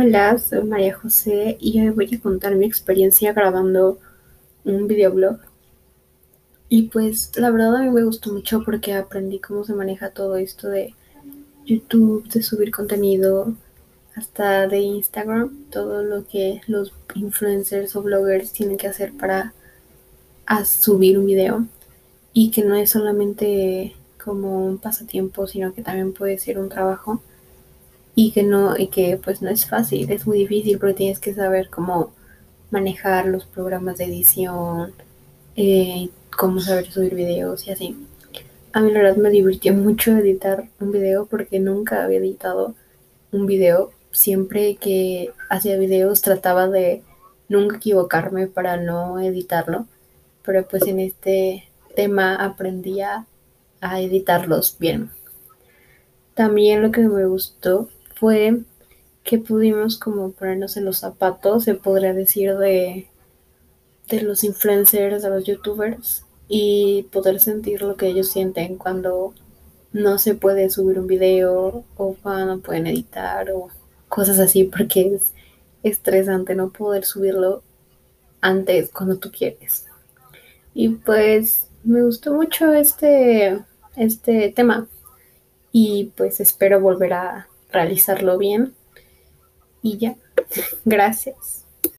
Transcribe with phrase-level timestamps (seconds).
[0.00, 3.98] Hola, soy María José y hoy voy a contar mi experiencia grabando
[4.64, 5.40] un videoblog.
[6.68, 10.36] Y pues la verdad a mí me gustó mucho porque aprendí cómo se maneja todo
[10.36, 10.94] esto de
[11.66, 13.56] YouTube, de subir contenido,
[14.14, 19.52] hasta de Instagram, todo lo que los influencers o bloggers tienen que hacer para
[20.64, 21.66] subir un video.
[22.32, 27.20] Y que no es solamente como un pasatiempo, sino que también puede ser un trabajo
[28.20, 31.32] y que no y que pues no es fácil, es muy difícil porque tienes que
[31.34, 32.10] saber cómo
[32.72, 34.92] manejar los programas de edición,
[35.54, 37.96] eh, cómo saber subir videos y así.
[38.72, 42.74] A mí la verdad me divirtió mucho editar un video porque nunca había editado
[43.30, 43.92] un video.
[44.10, 47.04] Siempre que hacía videos trataba de
[47.48, 49.86] nunca equivocarme para no editarlo,
[50.42, 53.26] pero pues en este tema aprendí a
[53.80, 55.12] editarlos bien.
[56.34, 57.88] También lo que me gustó
[58.18, 58.60] fue
[59.24, 63.08] que pudimos como ponernos en los zapatos, se podría decir, de,
[64.08, 69.34] de los influencers, de los youtubers y poder sentir lo que ellos sienten cuando
[69.92, 73.68] no se puede subir un video o cuando no pueden editar o
[74.08, 75.34] cosas así porque es
[75.82, 77.62] estresante no poder subirlo
[78.40, 79.86] antes cuando tú quieres.
[80.74, 83.62] Y pues me gustó mucho este,
[83.96, 84.86] este tema
[85.70, 88.74] y pues espero volver a realizarlo bien.
[89.82, 90.16] Y ya,
[90.84, 91.64] gracias.